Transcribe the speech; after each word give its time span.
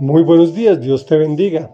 Muy 0.00 0.22
buenos 0.22 0.54
días, 0.54 0.80
Dios 0.80 1.06
te 1.06 1.16
bendiga. 1.16 1.72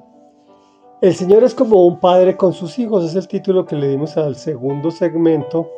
El 1.03 1.15
Señor 1.15 1.45
es 1.45 1.55
como 1.55 1.85
un 1.85 2.01
padre 2.01 2.39
con 2.39 2.55
sus 2.55 2.79
hijos, 2.79 3.05
es 3.05 3.15
el 3.17 3.29
título 3.29 3.67
que 3.67 3.77
le 3.77 3.87
dimos 3.89 4.17
al 4.17 4.35
segundo 4.37 4.91
segmento 4.91 5.71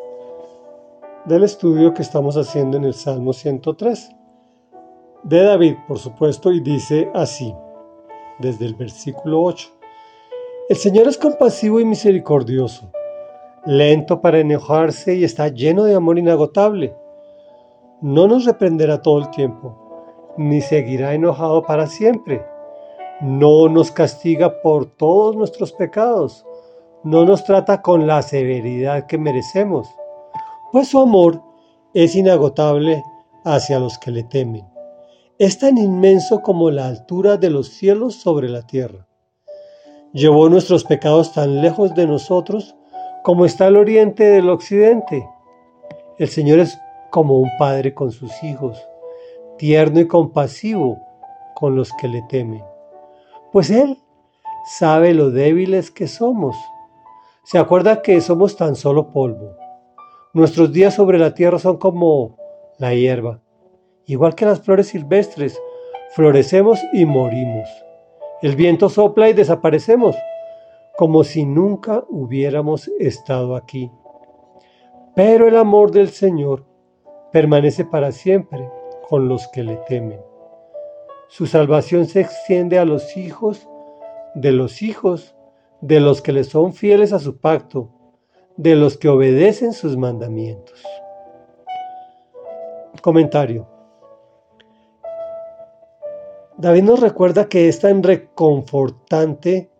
del 1.24 1.42
estudio 1.42 1.92
que 1.92 2.02
estamos 2.02 2.36
haciendo 2.36 2.76
en 2.76 2.84
el 2.84 2.94
Salmo 2.94 3.32
103. 3.32 4.10
De 5.24 5.42
David, 5.42 5.74
por 5.88 5.98
supuesto, 5.98 6.52
y 6.52 6.60
dice 6.60 7.10
así, 7.14 7.52
desde 8.38 8.66
el 8.66 8.76
versículo 8.76 9.42
8. 9.42 9.68
El 10.68 10.76
Señor 10.76 11.08
es 11.08 11.18
compasivo 11.18 11.80
y 11.80 11.84
misericordioso, 11.84 12.92
lento 13.64 14.20
para 14.20 14.38
enojarse 14.38 15.16
y 15.16 15.24
está 15.24 15.48
lleno 15.48 15.82
de 15.82 15.96
amor 15.96 16.16
inagotable. 16.16 16.94
No 18.02 18.28
nos 18.28 18.44
reprenderá 18.44 19.02
todo 19.02 19.18
el 19.18 19.30
tiempo 19.30 19.85
ni 20.36 20.60
seguirá 20.60 21.14
enojado 21.14 21.62
para 21.62 21.86
siempre. 21.86 22.44
No 23.20 23.68
nos 23.68 23.90
castiga 23.90 24.60
por 24.62 24.86
todos 24.86 25.36
nuestros 25.36 25.72
pecados, 25.72 26.44
no 27.02 27.24
nos 27.24 27.44
trata 27.44 27.82
con 27.82 28.06
la 28.06 28.20
severidad 28.22 29.06
que 29.06 29.16
merecemos, 29.16 29.88
pues 30.72 30.88
su 30.88 31.00
amor 31.00 31.42
es 31.94 32.14
inagotable 32.14 33.02
hacia 33.44 33.78
los 33.78 33.98
que 33.98 34.10
le 34.10 34.22
temen. 34.24 34.66
Es 35.38 35.58
tan 35.58 35.78
inmenso 35.78 36.42
como 36.42 36.70
la 36.70 36.86
altura 36.86 37.36
de 37.36 37.50
los 37.50 37.68
cielos 37.68 38.16
sobre 38.16 38.48
la 38.48 38.62
tierra. 38.66 39.06
Llevó 40.12 40.48
nuestros 40.48 40.84
pecados 40.84 41.32
tan 41.32 41.60
lejos 41.60 41.94
de 41.94 42.06
nosotros 42.06 42.74
como 43.22 43.44
está 43.44 43.66
el 43.66 43.76
oriente 43.76 44.24
del 44.24 44.48
occidente. 44.48 45.28
El 46.18 46.28
Señor 46.28 46.60
es 46.60 46.78
como 47.10 47.38
un 47.38 47.50
padre 47.58 47.94
con 47.94 48.12
sus 48.12 48.42
hijos 48.42 48.82
tierno 49.56 50.00
y 50.00 50.06
compasivo 50.06 50.98
con 51.54 51.76
los 51.76 51.92
que 51.94 52.08
le 52.08 52.22
temen, 52.22 52.62
pues 53.52 53.70
Él 53.70 53.98
sabe 54.66 55.14
lo 55.14 55.30
débiles 55.30 55.90
que 55.90 56.06
somos. 56.06 56.56
Se 57.44 57.58
acuerda 57.58 58.02
que 58.02 58.20
somos 58.20 58.56
tan 58.56 58.74
solo 58.74 59.12
polvo. 59.12 59.56
Nuestros 60.32 60.72
días 60.72 60.94
sobre 60.94 61.18
la 61.18 61.34
tierra 61.34 61.58
son 61.58 61.78
como 61.78 62.36
la 62.78 62.94
hierba. 62.94 63.40
Igual 64.06 64.34
que 64.34 64.44
las 64.44 64.60
flores 64.60 64.88
silvestres, 64.88 65.60
florecemos 66.14 66.80
y 66.92 67.06
morimos. 67.06 67.68
El 68.42 68.56
viento 68.56 68.88
sopla 68.88 69.30
y 69.30 69.32
desaparecemos, 69.32 70.16
como 70.96 71.24
si 71.24 71.46
nunca 71.46 72.04
hubiéramos 72.08 72.88
estado 72.98 73.56
aquí. 73.56 73.90
Pero 75.14 75.48
el 75.48 75.56
amor 75.56 75.90
del 75.90 76.10
Señor 76.10 76.64
permanece 77.32 77.84
para 77.84 78.12
siempre 78.12 78.68
con 79.08 79.28
los 79.28 79.46
que 79.48 79.62
le 79.62 79.76
temen. 79.88 80.20
Su 81.28 81.46
salvación 81.46 82.06
se 82.06 82.20
extiende 82.20 82.78
a 82.78 82.84
los 82.84 83.16
hijos 83.16 83.68
de 84.34 84.52
los 84.52 84.82
hijos 84.82 85.34
de 85.80 85.98
los 85.98 86.20
que 86.20 86.32
le 86.32 86.44
son 86.44 86.72
fieles 86.72 87.12
a 87.12 87.18
su 87.18 87.38
pacto, 87.38 87.90
de 88.56 88.76
los 88.76 88.96
que 88.96 89.08
obedecen 89.08 89.72
sus 89.72 89.96
mandamientos. 89.96 90.82
Comentario. 93.02 93.68
David 96.58 96.82
nos 96.82 97.00
recuerda 97.00 97.48
que 97.48 97.68
es 97.68 97.80
tan 97.80 98.02
reconfortante 98.02 99.70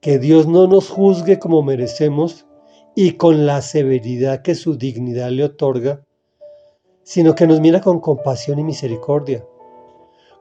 que 0.00 0.18
Dios 0.18 0.46
no 0.46 0.66
nos 0.66 0.88
juzgue 0.88 1.38
como 1.38 1.62
merecemos 1.62 2.46
y 2.94 3.12
con 3.12 3.46
la 3.46 3.62
severidad 3.62 4.42
que 4.42 4.54
su 4.54 4.76
dignidad 4.76 5.30
le 5.30 5.44
otorga, 5.44 6.04
sino 7.02 7.34
que 7.34 7.46
nos 7.46 7.60
mira 7.60 7.80
con 7.80 8.00
compasión 8.00 8.58
y 8.58 8.64
misericordia, 8.64 9.44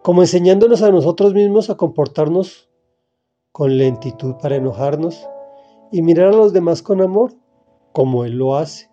como 0.02 0.22
enseñándonos 0.22 0.82
a 0.82 0.92
nosotros 0.92 1.34
mismos 1.34 1.70
a 1.70 1.78
comportarnos 1.78 2.70
con 3.52 3.78
lentitud 3.78 4.36
para 4.42 4.56
enojarnos 4.56 5.28
y 5.92 6.02
mirar 6.02 6.30
a 6.30 6.38
los 6.38 6.54
demás 6.54 6.82
con 6.82 7.02
amor, 7.02 7.34
como 7.92 8.24
Él 8.26 8.38
lo 8.38 8.56
hace. 8.56 8.90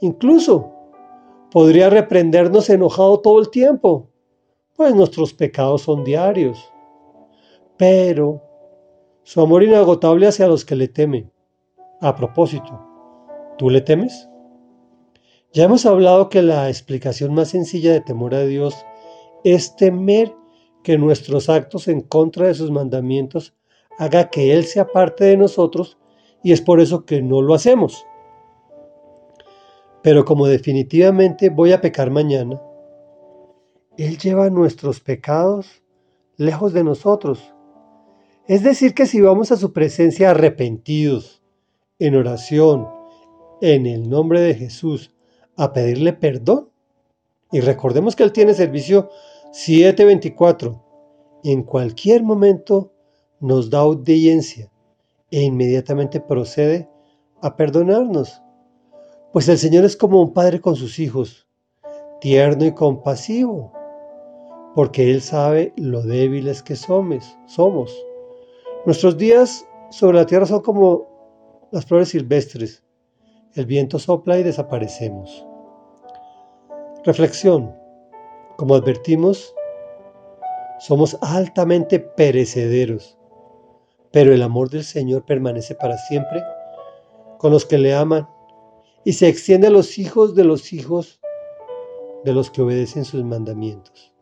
Incluso 0.00 0.70
podría 1.50 1.88
reprendernos 1.88 2.68
enojado 2.68 3.20
todo 3.20 3.40
el 3.40 3.50
tiempo, 3.50 4.10
pues 4.76 4.94
nuestros 4.94 5.32
pecados 5.32 5.82
son 5.82 6.04
diarios. 6.04 6.70
Pero 7.76 8.42
su 9.22 9.40
amor 9.40 9.62
inagotable 9.62 10.26
hacia 10.26 10.48
los 10.48 10.64
que 10.64 10.76
le 10.76 10.88
temen. 10.88 11.32
A 12.00 12.14
propósito, 12.14 12.78
¿tú 13.56 13.70
le 13.70 13.80
temes? 13.80 14.28
Ya 15.54 15.66
hemos 15.66 15.86
hablado 15.86 16.30
que 16.30 16.42
la 16.42 16.68
explicación 16.68 17.32
más 17.32 17.50
sencilla 17.50 17.92
de 17.92 18.00
temor 18.00 18.34
a 18.34 18.44
Dios 18.44 18.74
es 19.44 19.76
temer 19.76 20.34
que 20.82 20.98
nuestros 20.98 21.48
actos 21.48 21.86
en 21.86 22.00
contra 22.00 22.48
de 22.48 22.54
sus 22.54 22.72
mandamientos 22.72 23.54
haga 23.96 24.30
que 24.30 24.52
Él 24.52 24.64
sea 24.64 24.88
parte 24.88 25.22
de 25.22 25.36
nosotros 25.36 25.96
y 26.42 26.50
es 26.50 26.60
por 26.60 26.80
eso 26.80 27.04
que 27.06 27.22
no 27.22 27.40
lo 27.40 27.54
hacemos. 27.54 28.04
Pero 30.02 30.24
como 30.24 30.48
definitivamente 30.48 31.50
voy 31.50 31.70
a 31.70 31.80
pecar 31.80 32.10
mañana, 32.10 32.60
Él 33.96 34.18
lleva 34.18 34.50
nuestros 34.50 34.98
pecados 34.98 35.84
lejos 36.36 36.72
de 36.72 36.82
nosotros. 36.82 37.54
Es 38.48 38.64
decir, 38.64 38.92
que 38.92 39.06
si 39.06 39.20
vamos 39.20 39.52
a 39.52 39.56
su 39.56 39.72
presencia 39.72 40.32
arrepentidos, 40.32 41.44
en 42.00 42.16
oración, 42.16 42.88
en 43.60 43.86
el 43.86 44.10
nombre 44.10 44.40
de 44.40 44.54
Jesús, 44.56 45.13
a 45.56 45.72
pedirle 45.72 46.12
perdón. 46.12 46.70
Y 47.52 47.60
recordemos 47.60 48.16
que 48.16 48.22
Él 48.22 48.32
tiene 48.32 48.54
servicio 48.54 49.10
724. 49.52 50.82
En 51.44 51.62
cualquier 51.62 52.22
momento 52.22 52.92
nos 53.40 53.70
da 53.70 53.80
audiencia 53.80 54.70
e 55.30 55.42
inmediatamente 55.42 56.20
procede 56.20 56.88
a 57.42 57.56
perdonarnos. 57.56 58.40
Pues 59.32 59.48
el 59.48 59.58
Señor 59.58 59.84
es 59.84 59.96
como 59.96 60.22
un 60.22 60.32
padre 60.32 60.60
con 60.60 60.76
sus 60.76 60.98
hijos, 60.98 61.46
tierno 62.20 62.64
y 62.64 62.72
compasivo, 62.72 63.72
porque 64.74 65.10
Él 65.10 65.20
sabe 65.20 65.72
lo 65.76 66.02
débiles 66.02 66.62
que 66.62 66.76
somos. 66.76 67.36
somos. 67.46 67.94
Nuestros 68.86 69.18
días 69.18 69.66
sobre 69.90 70.18
la 70.18 70.26
tierra 70.26 70.46
son 70.46 70.60
como 70.60 71.68
las 71.70 71.84
flores 71.84 72.10
silvestres, 72.10 72.82
el 73.54 73.66
viento 73.66 73.98
sopla 73.98 74.38
y 74.38 74.42
desaparecemos. 74.42 75.46
Reflexión. 77.04 77.74
Como 78.56 78.74
advertimos, 78.74 79.54
somos 80.78 81.18
altamente 81.22 81.98
perecederos, 82.00 83.18
pero 84.12 84.32
el 84.32 84.42
amor 84.42 84.70
del 84.70 84.84
Señor 84.84 85.24
permanece 85.24 85.74
para 85.74 85.98
siempre 85.98 86.42
con 87.38 87.52
los 87.52 87.66
que 87.66 87.78
le 87.78 87.94
aman 87.94 88.28
y 89.04 89.12
se 89.12 89.28
extiende 89.28 89.66
a 89.66 89.70
los 89.70 89.98
hijos 89.98 90.34
de 90.34 90.44
los 90.44 90.72
hijos 90.72 91.20
de 92.24 92.32
los 92.32 92.50
que 92.50 92.62
obedecen 92.62 93.04
sus 93.04 93.22
mandamientos. 93.22 94.14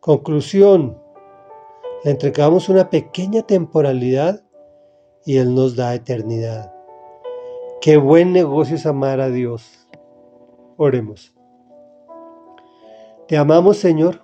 Conclusión. 0.00 1.00
Le 2.04 2.10
entregamos 2.10 2.68
una 2.68 2.90
pequeña 2.90 3.42
temporalidad 3.42 4.44
y 5.24 5.38
Él 5.38 5.54
nos 5.54 5.76
da 5.76 5.94
eternidad. 5.94 6.72
Qué 7.82 7.96
buen 7.96 8.32
negocio 8.32 8.76
es 8.76 8.86
amar 8.86 9.20
a 9.20 9.28
Dios. 9.28 9.88
Oremos. 10.76 11.34
Te 13.26 13.36
amamos, 13.36 13.78
Señor, 13.78 14.20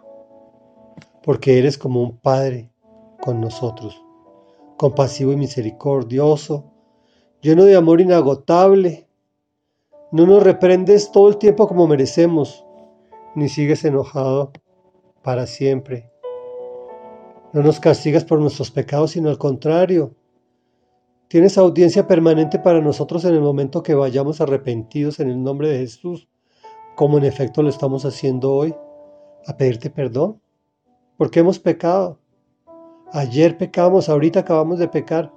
porque 1.25 1.59
eres 1.59 1.77
como 1.77 2.01
un 2.01 2.19
Padre 2.19 2.71
con 3.21 3.41
nosotros, 3.41 4.01
compasivo 4.77 5.33
y 5.33 5.37
misericordioso, 5.37 6.71
lleno 7.41 7.65
de 7.65 7.75
amor 7.75 8.01
inagotable. 8.01 9.09
No 10.13 10.25
nos 10.25 10.41
reprendes 10.45 11.11
todo 11.11 11.29
el 11.29 11.39
tiempo 11.39 11.67
como 11.67 11.89
merecemos, 11.89 12.65
ni 13.35 13.49
sigues 13.49 13.85
enojado 13.85 14.53
para 15.25 15.49
siempre. 15.49 16.13
No 17.53 17.65
nos 17.65 17.81
castigas 17.81 18.25
por 18.25 18.39
nuestros 18.39 18.71
pecados, 18.71 19.11
sino 19.11 19.31
al 19.31 19.39
contrario, 19.39 20.15
Tienes 21.29 21.59
audiencia 21.59 22.07
permanente 22.07 22.59
para 22.59 22.81
nosotros 22.81 23.23
en 23.27 23.35
el 23.35 23.43
momento 23.43 23.83
que 23.83 23.95
vayamos 23.95 24.41
arrepentidos 24.41 25.21
en 25.21 25.29
el 25.29 25.43
nombre 25.43 25.69
de 25.69 25.81
Jesús, 25.81 26.27
como 26.97 27.19
en 27.19 27.25
efecto 27.25 27.63
lo 27.63 27.69
estamos 27.69 28.07
haciendo 28.07 28.55
hoy, 28.55 28.75
a 29.47 29.55
pedirte 29.59 29.91
perdón, 29.91 30.41
porque 31.19 31.41
hemos 31.41 31.59
pecado. 31.59 32.19
Ayer 33.13 33.59
pecamos, 33.59 34.09
ahorita 34.09 34.41
acabamos 34.41 34.79
de 34.79 34.89
pecar, 34.89 35.31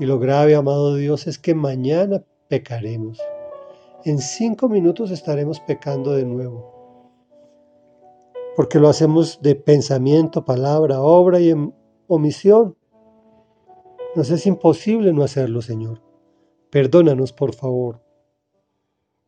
y 0.00 0.04
lo 0.04 0.18
grave, 0.18 0.56
amado 0.56 0.96
Dios, 0.96 1.28
es 1.28 1.38
que 1.38 1.54
mañana 1.54 2.24
pecaremos. 2.48 3.20
En 4.04 4.18
cinco 4.18 4.68
minutos 4.68 5.12
estaremos 5.12 5.60
pecando 5.60 6.10
de 6.10 6.24
nuevo, 6.24 6.74
porque 8.56 8.80
lo 8.80 8.88
hacemos 8.88 9.40
de 9.42 9.54
pensamiento, 9.54 10.44
palabra, 10.44 11.00
obra 11.00 11.38
y 11.38 11.50
en 11.50 11.72
omisión. 12.08 12.77
Nos 14.18 14.30
es 14.30 14.46
imposible 14.46 15.12
no 15.12 15.22
hacerlo, 15.22 15.62
Señor. 15.62 16.02
Perdónanos, 16.70 17.32
por 17.32 17.54
favor, 17.54 18.02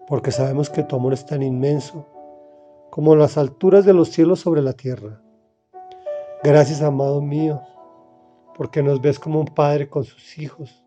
porque 0.08 0.32
sabemos 0.32 0.68
que 0.68 0.82
tu 0.82 0.96
amor 0.96 1.12
es 1.12 1.24
tan 1.24 1.44
inmenso 1.44 2.08
como 2.90 3.14
las 3.14 3.38
alturas 3.38 3.84
de 3.84 3.92
los 3.92 4.08
cielos 4.08 4.40
sobre 4.40 4.62
la 4.62 4.72
tierra. 4.72 5.22
Gracias, 6.42 6.82
amado 6.82 7.22
mío, 7.22 7.62
porque 8.56 8.82
nos 8.82 9.00
ves 9.00 9.20
como 9.20 9.38
un 9.38 9.46
padre 9.46 9.88
con 9.88 10.02
sus 10.02 10.36
hijos, 10.38 10.84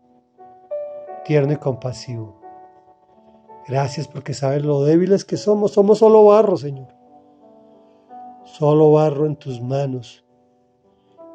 tierno 1.24 1.54
y 1.54 1.56
compasivo. 1.56 2.42
Gracias 3.66 4.06
porque 4.06 4.34
sabes 4.34 4.66
lo 4.66 4.84
débiles 4.84 5.24
que 5.24 5.38
somos. 5.38 5.72
Somos 5.72 6.00
solo 6.00 6.26
barro, 6.26 6.58
Señor. 6.58 6.88
Solo 8.44 8.92
barro 8.92 9.24
en 9.24 9.36
tus 9.36 9.62
manos. 9.62 10.26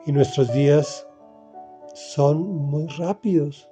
Y 0.06 0.12
nuestros 0.12 0.54
días 0.54 1.09
son 1.94 2.48
muy 2.48 2.88
rápidos. 2.88 3.70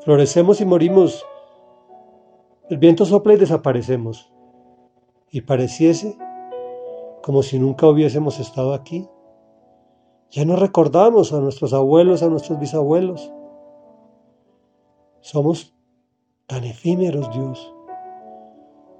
Florecemos 0.00 0.60
y 0.60 0.64
morimos. 0.64 1.24
El 2.70 2.78
viento 2.78 3.04
sopla 3.04 3.34
y 3.34 3.36
desaparecemos. 3.36 4.32
Y 5.30 5.42
pareciese 5.42 6.16
como 7.22 7.42
si 7.42 7.58
nunca 7.58 7.86
hubiésemos 7.86 8.38
estado 8.40 8.74
aquí. 8.74 9.08
Ya 10.30 10.44
no 10.44 10.56
recordamos 10.56 11.32
a 11.32 11.40
nuestros 11.40 11.72
abuelos, 11.72 12.22
a 12.22 12.28
nuestros 12.28 12.58
bisabuelos. 12.58 13.32
Somos 15.20 15.74
tan 16.46 16.64
efímeros, 16.64 17.30
Dios. 17.34 17.74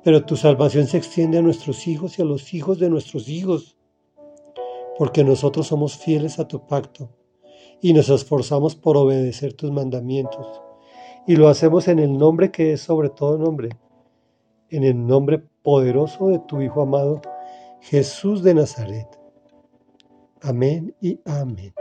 Pero 0.02 0.24
tu 0.24 0.36
salvación 0.36 0.86
se 0.86 0.98
extiende 0.98 1.38
a 1.38 1.42
nuestros 1.42 1.86
hijos 1.86 2.18
y 2.18 2.22
a 2.22 2.24
los 2.24 2.54
hijos 2.54 2.78
de 2.78 2.88
nuestros 2.90 3.28
hijos, 3.28 3.76
porque 4.96 5.24
nosotros 5.24 5.66
somos 5.66 5.96
fieles 5.96 6.38
a 6.38 6.48
tu 6.48 6.66
pacto 6.66 7.10
y 7.80 7.92
nos 7.92 8.08
esforzamos 8.08 8.74
por 8.76 8.96
obedecer 8.96 9.54
tus 9.54 9.70
mandamientos. 9.70 10.62
Y 11.26 11.36
lo 11.36 11.48
hacemos 11.48 11.88
en 11.88 11.98
el 11.98 12.16
nombre 12.16 12.50
que 12.50 12.72
es 12.72 12.80
sobre 12.80 13.10
todo 13.10 13.38
nombre, 13.38 13.70
en 14.70 14.84
el 14.84 15.06
nombre 15.06 15.42
poderoso 15.62 16.28
de 16.28 16.38
tu 16.40 16.62
Hijo 16.62 16.82
amado, 16.82 17.20
Jesús 17.80 18.42
de 18.42 18.54
Nazaret. 18.54 19.06
Amén 20.40 20.94
y 21.00 21.20
amén. 21.24 21.74